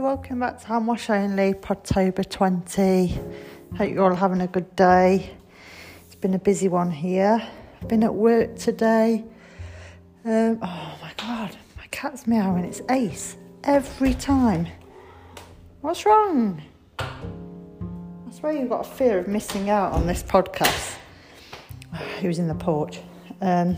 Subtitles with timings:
[0.00, 3.20] Welcome back to Hand Wash Only, Podtober 20.
[3.76, 5.36] Hope you're all having a good day.
[6.06, 7.46] It's been a busy one here.
[7.82, 9.26] I've been at work today.
[10.24, 12.64] Um, oh my god, my cat's meowing.
[12.64, 14.68] It's Ace every time.
[15.82, 16.62] What's wrong?
[16.98, 20.96] I swear you've got a fear of missing out on this podcast.
[22.20, 23.00] He was in the porch.
[23.42, 23.76] Um,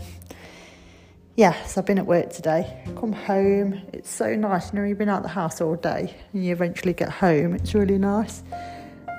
[1.35, 2.83] yes, I've been at work today.
[2.95, 3.81] Come home.
[3.91, 4.71] It's so nice.
[4.71, 7.53] You know, you've been out the house all day and you eventually get home.
[7.55, 8.43] It's really nice.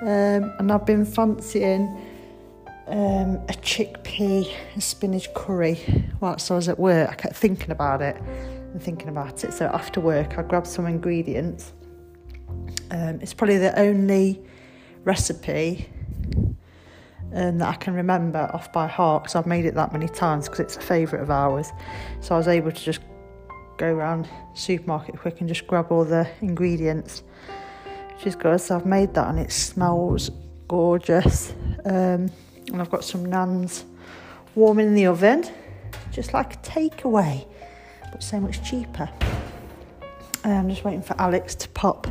[0.01, 1.87] Um, and I've been fancying
[2.87, 5.79] um, a chickpea and spinach curry
[6.19, 7.09] whilst I was at work.
[7.09, 9.53] I kept thinking about it and thinking about it.
[9.53, 11.73] So after work, I grabbed some ingredients.
[12.91, 14.43] Um, it's probably the only
[15.03, 15.89] recipe
[17.35, 20.47] um, that I can remember off by heart because I've made it that many times
[20.47, 21.71] because it's a favourite of ours.
[22.21, 23.01] So I was able to just
[23.77, 27.23] go around supermarket quick and just grab all the ingredients,
[28.25, 28.59] is good.
[28.59, 30.31] So I've made that and it smells
[30.67, 31.53] gorgeous.
[31.85, 32.31] Um,
[32.71, 33.85] and I've got some nans
[34.55, 35.45] warming in the oven,
[36.11, 37.45] just like a takeaway,
[38.11, 39.09] but so much cheaper.
[40.43, 42.07] And I'm just waiting for Alex to pop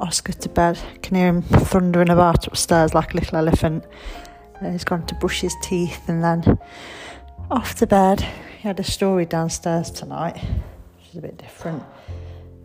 [0.00, 0.78] Oscar to bed.
[0.94, 3.84] I Can hear him thundering about upstairs like a little elephant.
[4.62, 6.58] He's gone to brush his teeth and then
[7.50, 8.20] off to bed.
[8.58, 11.82] He had a story downstairs tonight, which is a bit different.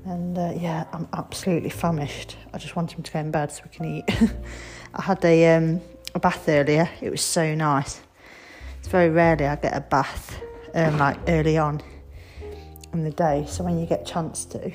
[0.05, 2.37] And uh, yeah, I'm absolutely famished.
[2.53, 4.05] I just want him to go in bed so we can eat.
[4.95, 5.81] I had a, um,
[6.15, 6.89] a bath earlier.
[7.01, 8.01] It was so nice.
[8.79, 10.41] It's very rarely I get a bath
[10.73, 11.81] um, like early on
[12.93, 13.45] in the day.
[13.47, 14.71] So when you get a chance to,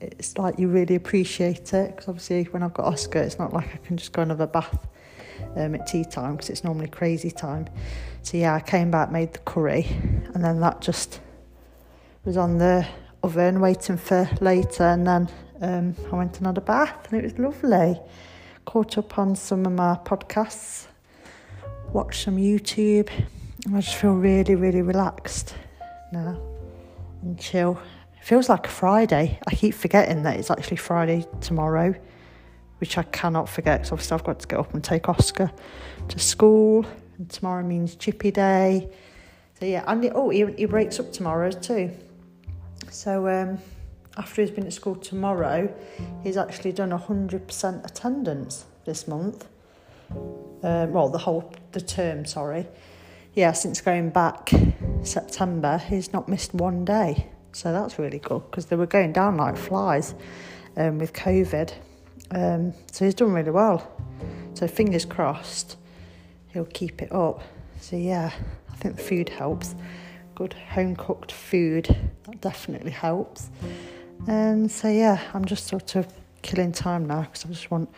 [0.00, 1.90] it's like you really appreciate it.
[1.90, 4.40] Because obviously, when I've got Oscar, it's not like I can just go and have
[4.40, 4.88] a bath
[5.56, 7.68] um, at tea time because it's normally crazy time.
[8.22, 9.86] So yeah, I came back, made the curry,
[10.34, 11.20] and then that just
[12.24, 12.86] was on the
[13.22, 14.84] oven waiting for later.
[14.84, 15.28] And then
[15.60, 18.00] um, I went and had a bath, and it was lovely.
[18.64, 20.86] Caught up on some of my podcasts,
[21.92, 23.10] watched some YouTube,
[23.66, 25.54] and I just feel really, really relaxed
[26.12, 26.40] now
[27.22, 27.80] and chill.
[28.18, 29.38] It feels like a Friday.
[29.46, 31.94] I keep forgetting that it's actually Friday tomorrow
[32.80, 35.52] which I cannot forget because obviously I've got to get up and take Oscar
[36.08, 36.86] to school.
[37.18, 38.90] And tomorrow means Chippy Day.
[39.58, 41.90] So yeah, and oh, he, he breaks up tomorrow too.
[42.90, 43.58] So um,
[44.16, 45.72] after he's been at school tomorrow,
[46.22, 49.46] he's actually done 100% attendance this month.
[50.10, 52.66] Uh, well, the whole the term, sorry.
[53.34, 54.50] Yeah, since going back
[55.02, 57.28] September, he's not missed one day.
[57.52, 60.14] So that's really good because they were going down like flies
[60.76, 61.72] um, with COVID.
[62.32, 63.90] Um, so he's done really well.
[64.54, 65.76] So fingers crossed,
[66.48, 67.42] he'll keep it up.
[67.80, 68.30] So yeah,
[68.70, 69.74] I think the food helps.
[70.34, 71.84] Good home cooked food
[72.24, 73.50] that definitely helps.
[74.26, 76.06] And so yeah, I'm just sort of
[76.42, 77.88] killing time now because I just want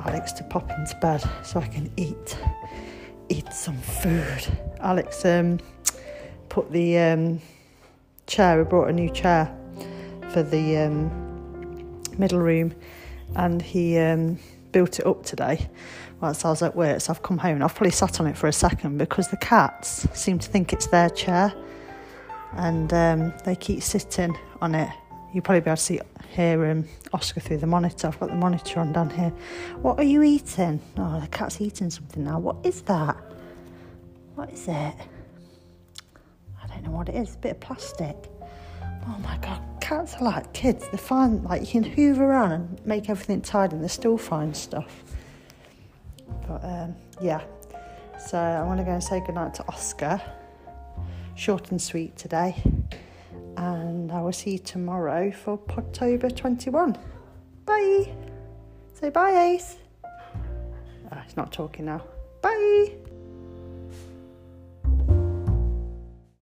[0.00, 2.38] Alex to pop into bed so I can eat
[3.28, 4.46] eat some food.
[4.80, 5.58] Alex um,
[6.48, 7.40] put the um,
[8.26, 8.58] chair.
[8.58, 9.52] We brought a new chair
[10.30, 12.72] for the um, middle room
[13.34, 14.38] and he um,
[14.72, 15.68] built it up today
[16.20, 17.00] whilst I was at work.
[17.00, 19.36] So I've come home and I've probably sat on it for a second because the
[19.36, 21.52] cats seem to think it's their chair
[22.54, 24.88] and um, they keep sitting on it.
[25.34, 26.00] You'll probably be able to see
[26.36, 28.08] hear um, Oscar through the monitor.
[28.08, 29.32] I've got the monitor on down here.
[29.80, 30.80] What are you eating?
[30.98, 32.38] Oh, the cat's eating something now.
[32.38, 33.16] What is that?
[34.34, 34.94] What is it?
[36.62, 37.34] I don't know what it is.
[37.34, 38.16] A bit of plastic.
[39.08, 40.88] Oh my god, cats are like kids.
[40.90, 44.56] They find like you can hoover around and make everything tidy, and they still find
[44.56, 45.04] stuff.
[46.48, 47.42] But um, yeah,
[48.18, 50.20] so I want to go and say goodnight to Oscar.
[51.36, 52.56] Short and sweet today,
[53.56, 56.96] and I will see you tomorrow for Podtober 21.
[57.66, 58.12] Bye.
[58.94, 59.76] Say bye, Ace.
[61.12, 62.02] Oh, he's not talking now.
[62.40, 62.92] Bye.